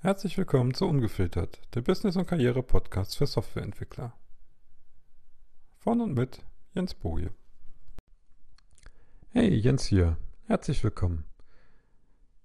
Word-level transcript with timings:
Herzlich 0.00 0.38
willkommen 0.38 0.74
zu 0.74 0.86
Ungefiltert, 0.86 1.60
der 1.74 1.80
Business- 1.80 2.14
und 2.14 2.28
Karriere-Podcast 2.28 3.16
für 3.16 3.26
Softwareentwickler. 3.26 4.16
Von 5.78 6.00
und 6.00 6.14
mit 6.14 6.44
Jens 6.72 6.94
Boje. 6.94 7.32
Hey, 9.30 9.52
Jens 9.52 9.86
hier. 9.86 10.16
Herzlich 10.44 10.84
willkommen. 10.84 11.24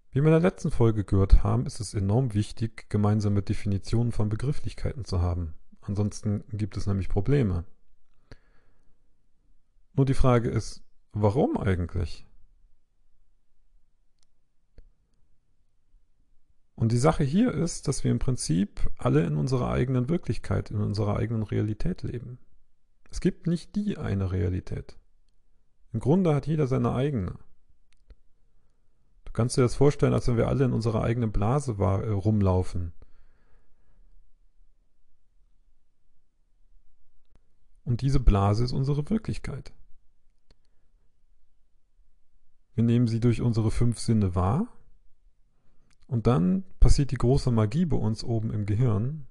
Wie 0.10 0.22
wir 0.22 0.30
in 0.30 0.32
der 0.32 0.40
letzten 0.40 0.72
Folge 0.72 1.04
gehört 1.04 1.44
haben, 1.44 1.68
ist 1.68 1.80
es 1.80 1.94
enorm 1.94 2.34
wichtig, 2.34 2.90
gemeinsame 2.90 3.44
Definitionen 3.44 4.14
von 4.14 4.30
Begrifflichkeiten 4.30 5.06
zu 5.06 5.22
haben. 5.22 5.54
Ansonsten 5.82 6.44
gibt 6.54 6.76
es 6.76 6.88
nämlich 6.88 7.08
Probleme. 7.08 7.66
Nur 9.94 10.08
die 10.08 10.16
Frage 10.16 10.50
ist, 10.50 10.84
warum 11.12 11.56
eigentlich? 11.56 12.26
Und 16.76 16.92
die 16.92 16.98
Sache 16.98 17.24
hier 17.24 17.54
ist, 17.54 17.88
dass 17.88 18.04
wir 18.04 18.12
im 18.12 18.20
Prinzip 18.20 18.90
alle 18.98 19.26
in 19.26 19.38
unserer 19.38 19.70
eigenen 19.70 20.10
Wirklichkeit, 20.10 20.72
in 20.72 20.82
unserer 20.82 21.18
eigenen 21.18 21.44
Realität 21.44 22.02
leben. 22.02 22.40
Es 23.12 23.22
gibt 23.22 23.46
nicht 23.46 23.76
die 23.76 23.98
eine 23.98 24.32
Realität. 24.32 24.98
Im 25.92 26.00
Grunde 26.00 26.34
hat 26.34 26.48
jeder 26.48 26.66
seine 26.66 26.94
eigene. 26.94 27.38
Du 29.26 29.32
kannst 29.34 29.56
dir 29.56 29.62
das 29.62 29.76
vorstellen, 29.76 30.14
als 30.14 30.28
wenn 30.28 30.38
wir 30.38 30.48
alle 30.48 30.66
in 30.66 30.74
unserer 30.74 31.04
eigenen 31.04 31.32
Blase 31.32 31.78
war, 31.78 32.04
äh, 32.04 32.10
rumlaufen. 32.10 32.92
Und 37.84 38.02
diese 38.02 38.20
Blase 38.20 38.64
ist 38.64 38.72
unsere 38.72 39.10
Wirklichkeit. 39.10 39.74
Wir 42.74 42.84
nehmen 42.84 43.08
sie 43.08 43.20
durch 43.20 43.42
unsere 43.42 43.70
fünf 43.70 44.00
Sinne 44.00 44.34
wahr 44.34 44.68
und 46.14 46.28
dann 46.28 46.64
passiert 46.80 47.10
die 47.10 47.18
große 47.18 47.50
Magie 47.50 47.88
bei 47.88 47.98
uns 47.98 48.24
oben 48.24 48.54
im 48.54 48.68
Gehirn. 48.68 49.26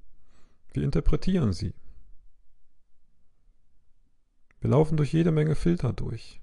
Wir 0.72 0.82
interpretieren 0.82 1.52
sie. 1.52 1.74
Wir 4.60 4.70
laufen 4.70 4.96
durch 4.96 5.12
jede 5.12 5.30
Menge 5.30 5.54
Filter 5.54 5.92
durch. 5.92 6.40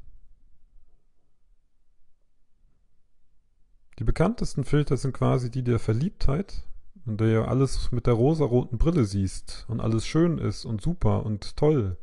Die 4.00 4.06
bekanntesten 4.06 4.64
Filter 4.64 4.96
sind 4.96 5.12
quasi 5.12 5.52
die 5.52 5.62
der 5.62 5.78
Verliebtheit, 5.78 6.66
in 7.06 7.18
der 7.18 7.42
du 7.42 7.46
alles 7.50 7.92
mit 7.92 8.08
der 8.08 8.14
rosaroten 8.14 8.78
Brille 8.78 9.04
siehst 9.04 9.66
und 9.68 9.82
alles 9.82 10.08
schön 10.08 10.38
ist 10.38 10.64
und 10.64 10.80
super 10.80 11.26
und 11.26 11.58
toll. 11.58 11.98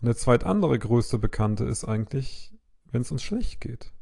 Und 0.00 0.06
der 0.06 0.14
zweit 0.14 0.44
andere 0.44 0.78
größte 0.78 1.18
Bekannte 1.18 1.64
ist 1.64 1.84
eigentlich, 1.84 2.54
wenn 2.92 3.02
es 3.02 3.10
uns 3.10 3.24
schlecht 3.24 3.60
geht 3.60 3.92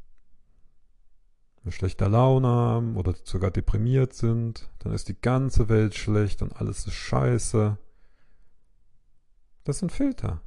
schlechter 1.68 2.08
Laune 2.08 2.48
haben 2.48 2.96
oder 2.96 3.14
sogar 3.24 3.50
deprimiert 3.50 4.14
sind, 4.14 4.70
dann 4.78 4.92
ist 4.92 5.08
die 5.08 5.20
ganze 5.20 5.68
Welt 5.68 5.94
schlecht 5.94 6.42
und 6.42 6.56
alles 6.56 6.86
ist 6.86 6.94
scheiße. 6.94 7.76
Das 9.64 9.78
sind 9.78 9.92
Filter. 9.92 10.40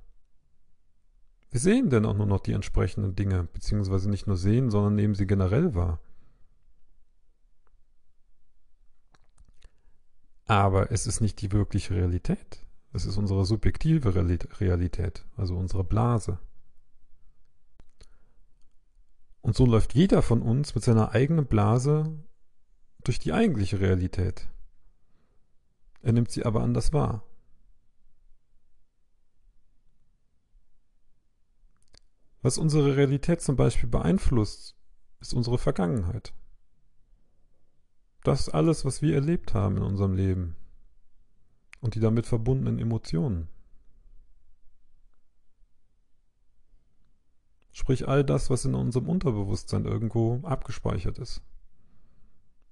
Wir 1.51 1.59
sehen 1.59 1.91
denn 1.91 2.07
auch 2.07 2.15
nur 2.15 2.25
noch 2.25 2.39
die 2.39 2.53
entsprechenden 2.53 3.15
Dinge, 3.15 3.43
beziehungsweise 3.53 4.09
nicht 4.09 4.25
nur 4.25 4.37
sehen, 4.37 4.71
sondern 4.71 4.95
nehmen 4.95 5.13
sie 5.13 5.27
generell 5.27 5.75
wahr. 5.75 5.99
Aber 10.45 10.91
es 10.91 11.05
ist 11.05 11.21
nicht 11.21 11.41
die 11.41 11.51
wirkliche 11.51 11.93
Realität. 11.93 12.65
Es 12.91 13.05
ist 13.05 13.17
unsere 13.17 13.45
subjektive 13.45 14.15
Realität, 14.15 15.25
also 15.37 15.55
unsere 15.55 15.83
Blase. 15.83 16.39
Und 19.43 19.57
so 19.57 19.65
läuft 19.65 19.93
jeder 19.93 20.21
von 20.21 20.41
uns 20.41 20.73
mit 20.73 20.85
seiner 20.85 21.11
eigenen 21.11 21.45
Blase 21.45 22.17
durch 23.03 23.19
die 23.19 23.33
eigentliche 23.33 23.81
Realität. 23.81 24.47
Er 26.01 26.13
nimmt 26.13 26.31
sie 26.31 26.45
aber 26.45 26.61
anders 26.63 26.93
wahr. 26.93 27.25
Was 32.41 32.57
unsere 32.57 32.95
Realität 32.95 33.41
zum 33.41 33.57
Beispiel 33.57 33.89
beeinflusst, 33.89 34.77
ist 35.19 35.33
unsere 35.33 35.57
Vergangenheit. 35.57 36.33
Das 38.23 38.47
alles, 38.47 38.85
was 38.85 39.01
wir 39.01 39.13
erlebt 39.13 39.53
haben 39.53 39.75
in 39.75 39.83
unserem 39.83 40.13
Leben 40.13 40.55
und 41.81 41.95
die 41.95 41.99
damit 41.99 42.25
verbundenen 42.25 42.79
Emotionen. 42.79 43.49
Sprich 47.83 48.07
all 48.07 48.23
das, 48.23 48.49
was 48.49 48.63
in 48.63 48.75
unserem 48.75 49.09
Unterbewusstsein 49.09 49.83
irgendwo 49.83 50.39
abgespeichert 50.43 51.17
ist. 51.19 51.41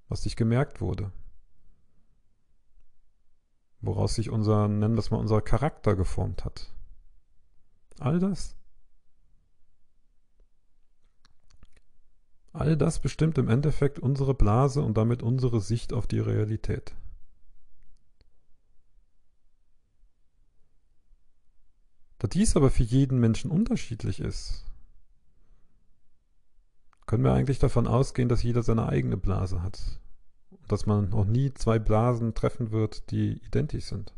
Was 0.07 0.23
sich 0.23 0.37
gemerkt 0.37 0.79
wurde. 0.79 1.11
Woraus 3.81 4.15
sich 4.15 4.29
unser, 4.29 4.69
nennen 4.69 4.95
wir 4.95 4.99
es 4.99 5.11
mal, 5.11 5.17
unser 5.17 5.41
Charakter 5.41 5.97
geformt 5.97 6.45
hat. 6.45 6.73
All 7.99 8.19
das. 8.19 8.55
All 12.53 12.77
das 12.77 12.99
bestimmt 12.99 13.37
im 13.37 13.49
Endeffekt 13.49 13.99
unsere 13.99 14.33
Blase 14.33 14.81
und 14.81 14.95
damit 14.95 15.23
unsere 15.23 15.59
Sicht 15.59 15.91
auf 15.91 16.07
die 16.07 16.21
Realität. 16.21 16.95
Da 22.17 22.29
dies 22.29 22.55
aber 22.55 22.69
für 22.69 22.83
jeden 22.83 23.19
Menschen 23.19 23.51
unterschiedlich 23.51 24.21
ist, 24.21 24.70
können 27.11 27.25
wir 27.25 27.33
eigentlich 27.33 27.59
davon 27.59 27.87
ausgehen, 27.87 28.29
dass 28.29 28.41
jeder 28.41 28.63
seine 28.63 28.87
eigene 28.87 29.17
Blase 29.17 29.61
hat. 29.61 29.99
Und 30.49 30.71
dass 30.71 30.85
man 30.85 31.09
noch 31.09 31.25
nie 31.25 31.53
zwei 31.53 31.77
Blasen 31.77 32.33
treffen 32.33 32.71
wird, 32.71 33.11
die 33.11 33.33
identisch 33.45 33.83
sind. 33.83 34.13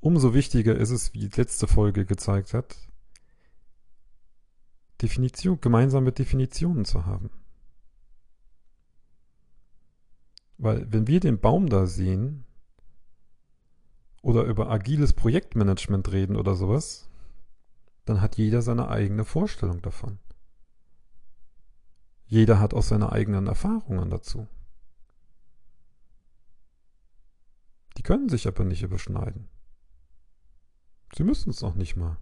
Umso 0.00 0.32
wichtiger 0.32 0.74
ist 0.74 0.88
es, 0.88 1.12
wie 1.12 1.28
die 1.28 1.36
letzte 1.36 1.66
Folge 1.66 2.06
gezeigt 2.06 2.54
hat, 2.54 2.74
Definition, 5.02 5.60
gemeinsame 5.60 6.12
Definitionen 6.12 6.86
zu 6.86 7.04
haben. 7.04 7.28
Weil 10.56 10.90
wenn 10.90 11.06
wir 11.06 11.20
den 11.20 11.38
Baum 11.38 11.68
da 11.68 11.84
sehen 11.84 12.46
oder 14.22 14.44
über 14.44 14.70
agiles 14.70 15.12
Projektmanagement 15.12 16.10
reden 16.12 16.36
oder 16.36 16.54
sowas, 16.54 17.08
dann 18.04 18.20
hat 18.20 18.36
jeder 18.36 18.62
seine 18.62 18.88
eigene 18.88 19.24
Vorstellung 19.24 19.82
davon. 19.82 20.18
Jeder 22.26 22.60
hat 22.60 22.74
auch 22.74 22.82
seine 22.82 23.12
eigenen 23.12 23.46
Erfahrungen 23.46 24.08
dazu. 24.08 24.46
Die 27.96 28.02
können 28.02 28.28
sich 28.28 28.46
aber 28.46 28.64
nicht 28.64 28.82
überschneiden. 28.82 29.48
Sie 31.14 31.24
müssen 31.24 31.50
es 31.50 31.62
auch 31.62 31.74
nicht 31.74 31.96
mal. 31.96 32.16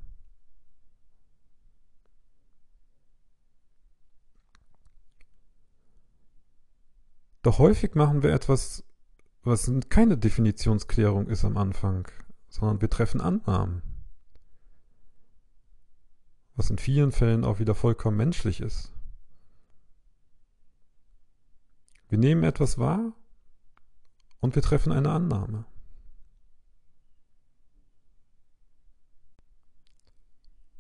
Doch 7.42 7.58
häufig 7.58 7.94
machen 7.94 8.22
wir 8.22 8.32
etwas, 8.32 8.84
was 9.42 9.70
keine 9.88 10.18
Definitionsklärung 10.18 11.28
ist 11.28 11.44
am 11.44 11.56
Anfang, 11.56 12.08
sondern 12.48 12.80
wir 12.80 12.90
treffen 12.90 13.20
Annahmen 13.20 13.87
was 16.58 16.70
in 16.70 16.78
vielen 16.78 17.12
Fällen 17.12 17.44
auch 17.44 17.60
wieder 17.60 17.76
vollkommen 17.76 18.16
menschlich 18.16 18.60
ist. 18.60 18.92
Wir 22.08 22.18
nehmen 22.18 22.42
etwas 22.42 22.78
wahr 22.78 23.12
und 24.40 24.56
wir 24.56 24.62
treffen 24.62 24.92
eine 24.92 25.12
Annahme. 25.12 25.66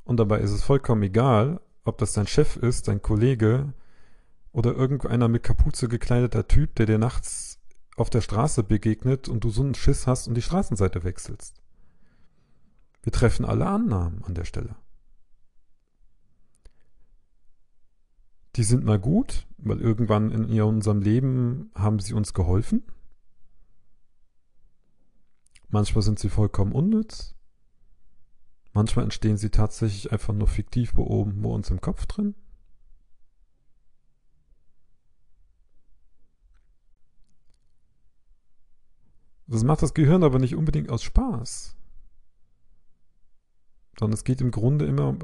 Und 0.02 0.16
dabei 0.16 0.40
ist 0.40 0.50
es 0.50 0.64
vollkommen 0.64 1.04
egal, 1.04 1.60
ob 1.84 1.98
das 1.98 2.12
dein 2.12 2.26
Chef 2.26 2.56
ist, 2.56 2.88
dein 2.88 3.00
Kollege 3.00 3.72
oder 4.50 4.74
irgendeiner 4.74 5.28
mit 5.28 5.44
Kapuze 5.44 5.86
gekleideter 5.86 6.48
Typ, 6.48 6.74
der 6.74 6.86
dir 6.86 6.98
nachts 6.98 7.60
auf 7.94 8.10
der 8.10 8.20
Straße 8.22 8.64
begegnet 8.64 9.28
und 9.28 9.44
du 9.44 9.50
so 9.50 9.62
einen 9.62 9.76
Schiss 9.76 10.08
hast 10.08 10.26
und 10.26 10.34
die 10.34 10.42
Straßenseite 10.42 11.04
wechselst. 11.04 11.62
Wir 13.02 13.12
treffen 13.12 13.44
alle 13.44 13.66
Annahmen 13.66 14.24
an 14.24 14.34
der 14.34 14.44
Stelle. 14.44 14.74
Die 18.58 18.64
sind 18.64 18.84
mal 18.84 18.98
gut, 18.98 19.46
weil 19.58 19.80
irgendwann 19.80 20.32
in 20.32 20.60
unserem 20.60 21.00
Leben 21.00 21.70
haben 21.76 22.00
sie 22.00 22.12
uns 22.12 22.34
geholfen. 22.34 22.82
Manchmal 25.68 26.02
sind 26.02 26.18
sie 26.18 26.28
vollkommen 26.28 26.72
unnütz. 26.72 27.36
Manchmal 28.72 29.04
entstehen 29.04 29.36
sie 29.36 29.50
tatsächlich 29.50 30.10
einfach 30.10 30.34
nur 30.34 30.48
fiktiv 30.48 30.94
bei 30.94 31.02
oben 31.02 31.40
bei 31.40 31.48
uns 31.48 31.70
im 31.70 31.80
Kopf 31.80 32.06
drin. 32.06 32.34
Das 39.46 39.62
macht 39.62 39.82
das 39.82 39.94
Gehirn 39.94 40.24
aber 40.24 40.40
nicht 40.40 40.56
unbedingt 40.56 40.90
aus 40.90 41.04
Spaß. 41.04 41.76
Sondern 44.00 44.14
es 44.14 44.24
geht 44.24 44.40
im 44.40 44.50
Grunde 44.50 44.84
immer 44.84 45.16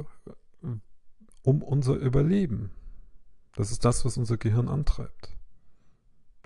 um 1.42 1.62
unser 1.64 1.96
Überleben. 1.96 2.70
Das 3.54 3.70
ist 3.70 3.84
das, 3.84 4.04
was 4.04 4.16
unser 4.16 4.36
Gehirn 4.36 4.68
antreibt. 4.68 5.36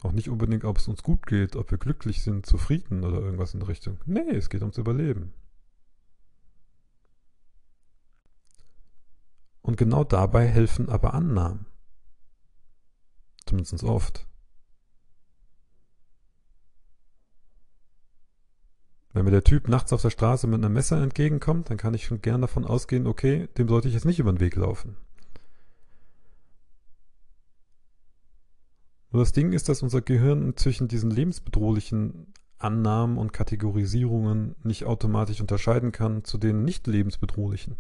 Auch 0.02 0.12
nicht 0.12 0.28
unbedingt, 0.28 0.64
ob 0.64 0.78
es 0.78 0.88
uns 0.88 1.02
gut 1.02 1.26
geht, 1.26 1.56
ob 1.56 1.70
wir 1.70 1.78
glücklich 1.78 2.22
sind, 2.22 2.46
zufrieden 2.46 3.05
oder 3.05 3.20
irgendwas 3.20 3.55
in 3.55 3.60
der 3.60 3.69
Richtung. 3.69 3.99
Nee, 4.06 4.31
es 4.31 4.49
geht 4.49 4.62
ums 4.62 4.78
Überleben. 4.78 5.32
Und 9.62 9.76
genau 9.76 10.05
dabei 10.05 10.46
helfen 10.46 10.88
aber 10.88 11.14
Annahmen. 11.14 11.66
Zumindest 13.44 13.82
oft. 13.82 14.26
Wenn 19.12 19.25
mir 19.25 19.31
der 19.31 19.43
Typ 19.43 19.69
nachts 19.69 19.93
auf 19.93 20.02
der 20.02 20.10
Straße 20.10 20.46
mit 20.46 20.62
einem 20.62 20.75
Messer 20.75 21.02
entgegenkommt, 21.02 21.70
dann 21.70 21.76
kann 21.76 21.94
ich 21.94 22.05
schon 22.05 22.22
gern 22.22 22.40
davon 22.40 22.64
ausgehen, 22.64 23.06
okay, 23.06 23.49
dem 23.58 23.69
sollte 23.69 23.88
ich 23.88 23.94
jetzt 23.94 24.05
nicht 24.05 24.20
über 24.20 24.32
den 24.32 24.40
Weg 24.40 24.55
laufen. 24.55 24.96
Nur 29.10 29.22
das 29.22 29.32
Ding 29.32 29.52
ist, 29.52 29.69
dass 29.69 29.82
unser 29.82 30.02
Gehirn 30.02 30.56
zwischen 30.56 30.88
diesen 30.88 31.10
lebensbedrohlichen 31.10 32.32
Annahmen 32.58 33.16
und 33.16 33.32
Kategorisierungen 33.32 34.55
nicht 34.62 34.84
automatisch 34.84 35.40
unterscheiden 35.40 35.93
kann 35.93 36.25
zu 36.25 36.38
den 36.38 36.64
nicht 36.64 36.87
lebensbedrohlichen. 36.87 37.76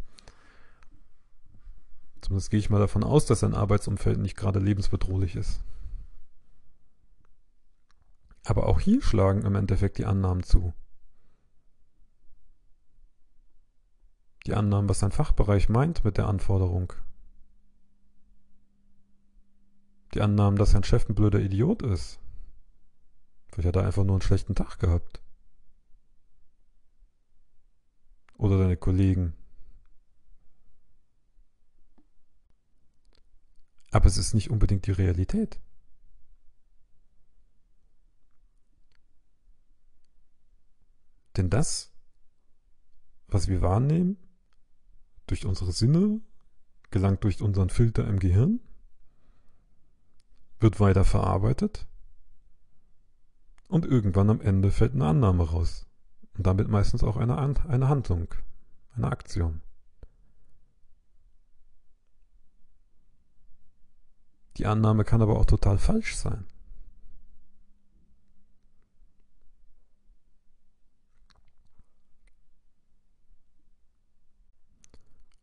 Zumindest 2.20 2.50
gehe 2.50 2.60
ich 2.60 2.70
mal 2.70 2.78
davon 2.78 3.04
aus, 3.04 3.26
dass 3.26 3.44
ein 3.44 3.54
Arbeitsumfeld 3.54 4.18
nicht 4.18 4.36
gerade 4.36 4.58
lebensbedrohlich 4.58 5.36
ist. 5.36 5.62
Aber 8.44 8.66
auch 8.66 8.80
hier 8.80 9.02
schlagen 9.02 9.42
im 9.42 9.54
Endeffekt 9.54 9.98
die 9.98 10.06
Annahmen 10.06 10.42
zu. 10.42 10.72
Die 14.46 14.54
Annahmen, 14.54 14.88
was 14.88 15.02
ein 15.02 15.12
Fachbereich 15.12 15.68
meint 15.68 16.04
mit 16.04 16.16
der 16.16 16.28
Anforderung. 16.28 16.94
Die 20.14 20.20
Annahmen, 20.20 20.58
dass 20.58 20.70
sein 20.70 20.84
Chef 20.84 21.08
ein 21.08 21.14
blöder 21.14 21.40
Idiot 21.40 21.82
ist. 21.82 22.18
Vielleicht 23.48 23.68
hat 23.68 23.76
er 23.76 23.86
einfach 23.86 24.04
nur 24.04 24.14
einen 24.14 24.22
schlechten 24.22 24.54
Tag 24.54 24.78
gehabt. 24.78 25.20
Oder 28.36 28.58
deine 28.58 28.76
Kollegen. 28.76 29.34
Aber 33.90 34.06
es 34.06 34.16
ist 34.16 34.34
nicht 34.34 34.50
unbedingt 34.50 34.86
die 34.86 34.92
Realität. 34.92 35.58
Denn 41.36 41.50
das, 41.50 41.92
was 43.28 43.48
wir 43.48 43.62
wahrnehmen, 43.62 44.16
durch 45.26 45.46
unsere 45.46 45.72
Sinne, 45.72 46.20
gelangt 46.90 47.22
durch 47.24 47.40
unseren 47.40 47.70
Filter 47.70 48.06
im 48.08 48.18
Gehirn, 48.18 48.60
wird 50.60 50.80
weiter 50.80 51.04
verarbeitet 51.04 51.86
und 53.68 53.84
irgendwann 53.84 54.30
am 54.30 54.40
Ende 54.40 54.70
fällt 54.70 54.94
eine 54.94 55.06
Annahme 55.06 55.44
raus. 55.44 55.86
Und 56.36 56.46
damit 56.46 56.68
meistens 56.68 57.02
auch 57.02 57.16
eine, 57.16 57.36
eine 57.36 57.88
Handlung, 57.88 58.28
eine 58.94 59.08
Aktion. 59.08 59.60
Die 64.56 64.66
Annahme 64.66 65.04
kann 65.04 65.22
aber 65.22 65.38
auch 65.38 65.46
total 65.46 65.78
falsch 65.78 66.16
sein. 66.16 66.44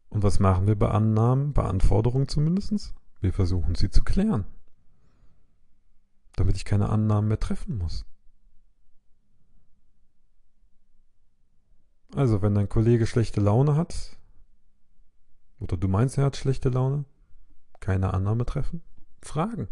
Und 0.09 0.23
was 0.23 0.39
machen 0.39 0.65
wir 0.65 0.79
bei 0.79 0.89
Annahmen, 0.89 1.51
bei 1.51 1.63
Anforderungen 1.63 2.29
zumindest? 2.29 2.93
Wir 3.19 3.33
versuchen 3.33 3.75
sie 3.75 3.89
zu 3.89 4.01
klären, 4.01 4.45
damit 6.35 6.57
ich 6.57 6.65
keine 6.65 6.89
Annahmen 6.89 7.27
mehr 7.27 7.39
treffen 7.39 7.77
muss. 7.77 8.05
Also, 12.13 12.41
wenn 12.41 12.55
dein 12.55 12.69
Kollege 12.69 13.07
schlechte 13.07 13.41
Laune 13.41 13.75
hat, 13.75 14.17
oder 15.59 15.77
du 15.77 15.87
meinst, 15.87 16.17
er 16.17 16.25
hat 16.25 16.37
schlechte 16.37 16.69
Laune, 16.69 17.05
keine 17.79 18.13
Annahme 18.13 18.45
treffen, 18.45 18.81
fragen. 19.21 19.67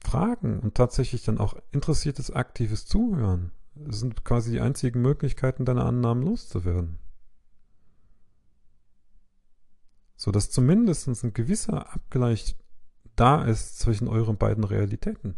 Fragen 0.00 0.60
und 0.60 0.74
tatsächlich 0.74 1.24
dann 1.24 1.38
auch 1.38 1.54
interessiertes, 1.70 2.30
aktives 2.30 2.84
Zuhören. 2.84 3.52
Sind 3.74 4.24
quasi 4.24 4.50
die 4.50 4.60
einzigen 4.60 5.00
Möglichkeiten, 5.00 5.64
deine 5.64 5.84
Annahmen 5.84 6.22
loszuwerden. 6.22 6.98
Sodass 10.22 10.52
zumindest 10.52 11.08
ein 11.08 11.34
gewisser 11.34 11.92
Abgleich 11.92 12.56
da 13.16 13.42
ist 13.42 13.80
zwischen 13.80 14.06
euren 14.06 14.36
beiden 14.36 14.62
Realitäten. 14.62 15.34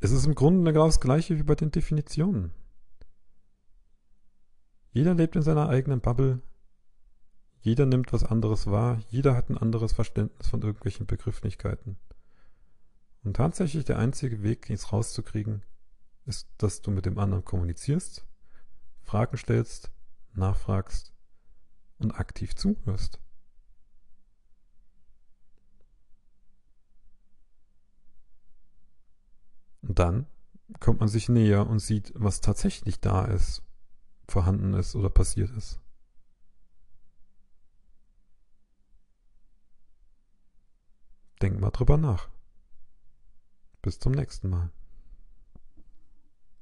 Es 0.00 0.10
ist 0.10 0.24
im 0.24 0.34
Grunde 0.34 0.72
genau 0.72 0.86
das 0.86 1.00
gleiche 1.00 1.36
wie 1.36 1.42
bei 1.42 1.54
den 1.54 1.70
Definitionen. 1.70 2.54
Jeder 4.92 5.12
lebt 5.12 5.36
in 5.36 5.42
seiner 5.42 5.68
eigenen 5.68 6.00
Bubble. 6.00 6.40
Jeder 7.60 7.84
nimmt 7.84 8.10
was 8.10 8.24
anderes 8.24 8.66
wahr. 8.66 9.02
Jeder 9.10 9.36
hat 9.36 9.50
ein 9.50 9.58
anderes 9.58 9.92
Verständnis 9.92 10.48
von 10.48 10.62
irgendwelchen 10.62 11.04
Begrifflichkeiten. 11.04 11.98
Und 13.22 13.36
tatsächlich 13.36 13.84
der 13.84 13.98
einzige 13.98 14.42
Weg, 14.42 14.64
dies 14.64 14.94
rauszukriegen, 14.94 15.62
ist, 16.24 16.48
dass 16.56 16.80
du 16.80 16.90
mit 16.90 17.04
dem 17.04 17.18
anderen 17.18 17.44
kommunizierst, 17.44 18.24
Fragen 19.04 19.36
stellst, 19.36 19.90
nachfragst 20.34 21.12
und 21.98 22.12
aktiv 22.12 22.54
zuhörst. 22.56 23.20
Und 29.82 29.98
dann 29.98 30.26
kommt 30.80 31.00
man 31.00 31.08
sich 31.08 31.28
näher 31.28 31.66
und 31.66 31.78
sieht, 31.78 32.12
was 32.16 32.40
tatsächlich 32.40 33.00
da 33.00 33.26
ist, 33.26 33.62
vorhanden 34.26 34.72
ist 34.74 34.96
oder 34.96 35.10
passiert 35.10 35.50
ist. 35.50 35.80
Denk 41.42 41.60
mal 41.60 41.70
drüber 41.70 41.98
nach. 41.98 42.30
Bis 43.82 43.98
zum 43.98 44.12
nächsten 44.12 44.48
Mal. 44.48 44.72